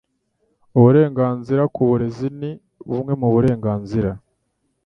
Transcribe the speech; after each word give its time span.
Uburenganzira 0.77 1.63
ku 1.73 1.79
burezi 1.89 2.27
ni 2.39 2.51
bumwe 2.89 3.13
mu 3.21 3.27
burenganzira 3.33 4.11